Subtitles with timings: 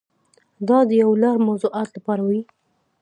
[0.67, 2.41] دا د یو لړ موضوعاتو لپاره وي.